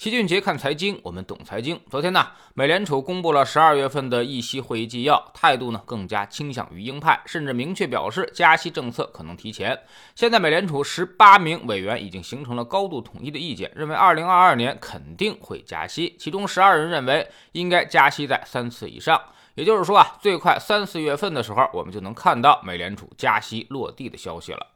[0.00, 1.78] 齐俊杰看财经，我们懂财经。
[1.90, 9.78] 昨天呢，美联储公布了十二月份的议息会议纪要，态度呢更加倾向于鹰派，甚至明确表示加息政策可能提前。
[10.14, 19.20] 现在美联储十八名委员已经形成了高度统一的意见，认为二零二二年肯定会加息，其中十二人认为应该加息在三次以上。
[19.54, 24.66] 也就是说啊，最快三四月份的时候，我们就能看到美联储加息落地的消息了。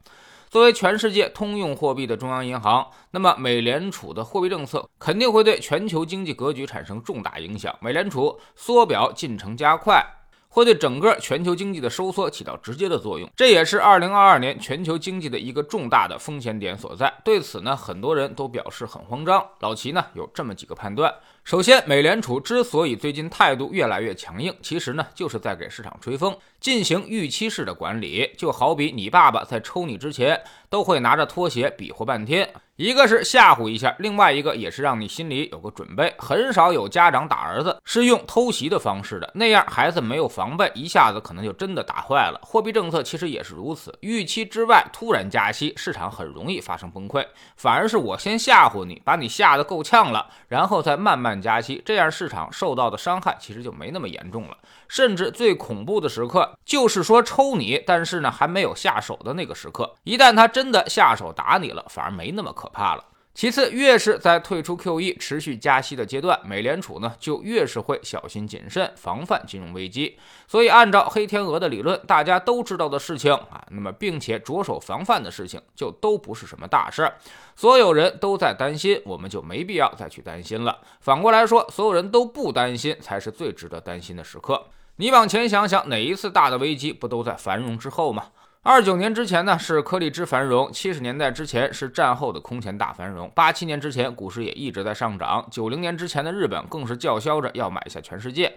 [0.49, 7.75] 作为全世界通用货币的中央银行，那么美联储的货币政策肯定会对全球经济格局产生重大影响。
[7.81, 10.01] 美联储缩表进程加快，
[10.47, 17.13] 会对整个全球经济的收缩起到直接的作用，这也是2022年全球经济的一个重大的风险点所在。
[17.25, 19.45] 对此呢，很多人都表示很慌张。
[19.59, 21.13] 老齐呢有这么几个判断。
[21.45, 28.33] 首先，美联储之所以最近态度越来越强硬，其实呢就是在给市场吹风，进行预期式的管理。
[28.35, 30.41] 就好比你爸爸在抽你之前，
[30.71, 36.11] 都会拿着拖鞋比划半天，一个是吓唬一下，另外一个也是让你心里有个准备。
[36.17, 42.39] 很少有家长打儿子是用偷袭的方式的，那样孩子没有防备，一下子可能就真的打坏了。
[42.41, 47.23] 货币政策其实也是如此，预期之外突然加息，市场很容易发生崩溃。
[47.55, 51.34] 反而是我先吓唬你，把你吓得够呛了，然后再慢慢。
[51.41, 54.57] 加息，这样市场受到的伤害其实就没那么严重了。
[54.87, 59.95] 甚至最恐怖的时刻，就是说抽你，但是呢还没有下手的那个时刻。
[60.03, 63.03] 一旦他真的下手打你了，反而没那么可怕了。
[63.35, 70.17] 其次，越是在退出 QE、持续加息的阶段，美联储呢就越是会小心谨慎，防范金融危机。
[70.47, 77.17] 所以，按照黑天鹅的理论，大家都知道的事情啊，那么并且着手防范的事情，就都不是什么大事儿。
[77.57, 80.79] 所有人都在担心，我们就没必要再去担心了。
[81.01, 84.67] 反过来说，所有人都不担心，才是最值得担心的时刻。
[84.95, 88.27] 你往前想想，哪一次大的危机不都在繁荣之后吗？
[88.67, 98.51] 二九年之前呢是颗粒之繁荣，七十年代之前是战后的空前大繁荣，八七年之前股市也一直在上涨，九零年之前的日本更是叫嚣着要买下全世界，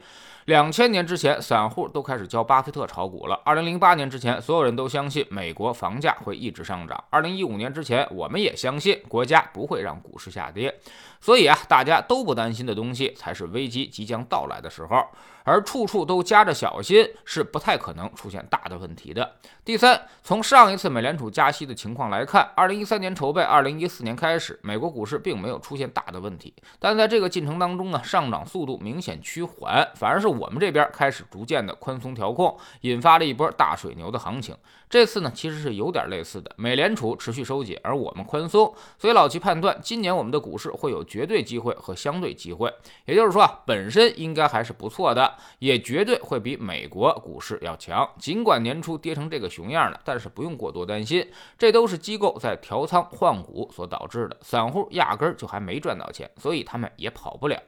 [0.47, 10.75] 两千年之前散户都开始教巴菲特炒股了，二零零八年之前所有人都相信美国房价会一直上涨，二零一五年之前我们也相信国家不会让股市下跌，
[11.21, 15.05] 所以啊大家都不担心的东西才是危机即将到来的时候。
[15.49, 19.37] 而处处都夹着小心，是不太可能出现大的问题的。
[19.65, 26.55] 第三，从上一次美联储加息的情况来看，二零一三年筹备，二零一四年开始，美国股市并没有出现大的问题。
[26.79, 34.55] 但在这个进程当中呢，上涨速度明显趋缓，反而是我们这边开始逐渐的宽松调控，引发了一波大水牛的行情。
[34.91, 38.75] 这次呢，其实是有点类似的，美联储持续收紧，而我们宽松。
[38.99, 42.73] 所以老齐判断，今年我们的股市会有绝对机会和相对机会，
[43.05, 45.35] 也就是说啊，本身应该还是不错的。
[45.59, 51.27] 也绝对会比美国股市要强，尽管年初跌成这个熊样了，但是不用过多担心，
[51.57, 57.61] 这都是机构在调仓换股所导致的，散户压根儿就还没赚到钱，所以他们也跑不了。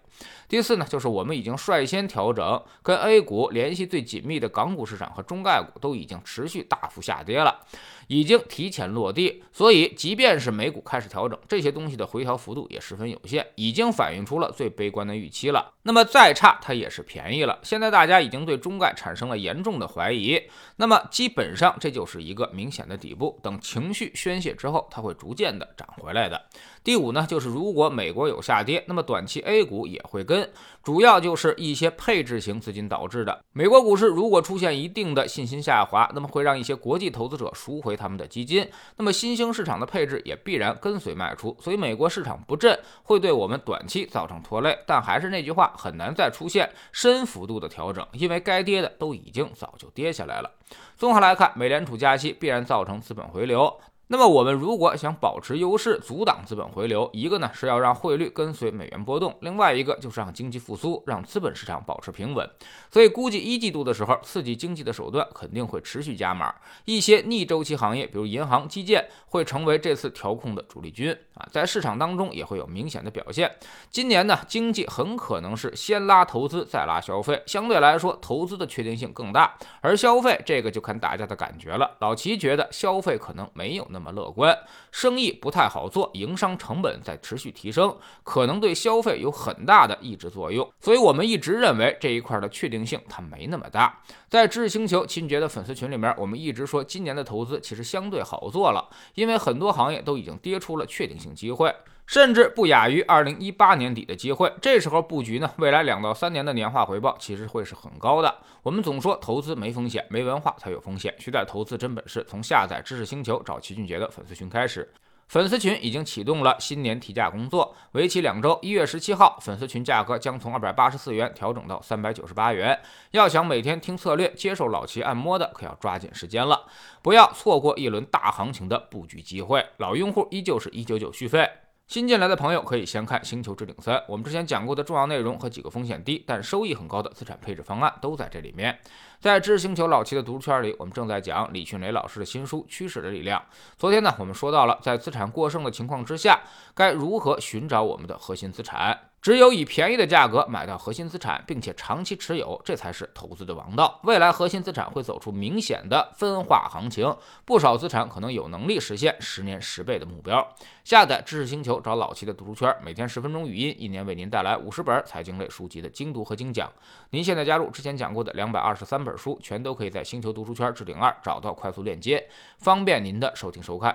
[0.48, 7.60] 第四呢，就是我们已经率先调整，跟 A 股联系最紧密的港股市场和中概股都已经持续大幅下跌了。
[8.08, 15.72] 已经提前落地，所以即便是美股开始调整，这些东西的回调幅度也十分有限，已经反映出了最悲观的预期了。
[15.84, 17.60] 那么再差，它也是便宜了。
[17.62, 20.42] 现在大家已经对中概产生了严重的怀疑，
[20.74, 23.38] 那么基本上这就是一个明显的底部。
[23.44, 26.42] 等情绪宣泄之后，它会逐渐的涨回来的。
[26.82, 30.48] 第五呢，就是如果美国有下跌，那么短期 A 股也也会跟，
[30.82, 33.44] 主要就是一些配置型资金导致的。
[33.52, 38.66] 美国股市如果出现一定的信心下滑，那么会让一些国际投资者赎回他们的基金，
[38.96, 41.54] 那么新兴市场的配置也必然跟随卖出。
[41.60, 50.50] 所以美国市场不振会对我们短期造成拖累，但还是那句话，很难再出现深幅度的调整，因为该跌的都已经早就跌下来了。
[50.96, 53.80] 综合来看，美联储加息必然造成资本回流。
[54.12, 62.50] 那么我们如果想保持优势，阻挡资本回流，一个呢是要让汇率跟随美元波动，另外一个就是让经济复苏，让资本市场保持平稳。
[62.90, 66.52] 所以估计一季度的时候，刺激经济的手段肯定会持续加码，
[66.86, 73.48] 一些逆周期行业，比如银行、基建，会成为这次调控的主力军啊，在市场当中也会有明显的表现。
[73.92, 81.96] 今年呢，经济很可能是先拉投资，再拉消费，相对来说，投资的确定性更大，而消费这个就看大家的感觉了。
[82.00, 83.99] 老齐觉得消费可能没有那么。
[84.00, 84.56] 那么乐观，
[84.90, 90.68] 生意不太好做，营商成本在持续提升，可能对消费有很大的抑制作用。
[90.80, 94.00] 所以，我们一直认为这一块的确定性它没那么大。
[94.28, 101.74] 在知识星球秦爵的粉丝群里面，我们一直说今年的投资其实相对好做了，因为很多行业都已经跌出了确定性机会。
[102.10, 104.52] 甚至不亚于二零一八年底的机会。
[104.60, 108.34] 这时候布局呢，未来两到三年的年化回报其实会是很高的。
[108.64, 111.14] 我们总说投资没风险，没文化才有风险。
[111.20, 114.92] 学点投资真本事，从下载知识星球找齐俊杰的粉丝群开始。
[115.28, 118.58] 粉丝群已经启动了新年提价工作，为期两周。
[118.60, 122.76] 一月十七号，粉丝群价格将从二百八十四元调整到三百九十八元。
[123.12, 126.66] 要想每天听策略、接受老齐按摩的，可要抓紧时间了，
[127.02, 129.64] 不要错过一轮大行情的布局机会。
[129.76, 131.48] 老用户依旧是一九九续费。
[131.90, 138.78] 新进来的朋友可以先看《星球置顶三》，我们之前讲过的重要内容和几个风险低但收益很高的资产配置方案都在这里面。
[139.18, 143.40] 在知识星球老七的读书圈里，我们正在讲李迅雷老师的新书《趋势的力量》。
[143.76, 146.38] 昨天呢，我们说到了在资产过剩的情况之下，
[146.76, 148.96] 该如何寻找我们的核心资产。
[149.22, 154.00] 只有以便宜的价格买到核心资产，并且长期持有，这才是投资的王道。
[154.04, 157.14] 未来核心资产会走出明显的分化行情，
[157.44, 160.46] 不少资产可能有能力实现十年十倍的目标。
[160.84, 166.72] 下载知识星球，找老七的读书圈，每天十分钟语音，一年为您带来五十本财经类书籍的精读和精讲。
[167.10, 172.26] 您现在加入之前讲过的两百二十三本书，全都可以在星球读书圈置顶二找到快速链接，
[172.56, 173.94] 方便您的收听收看。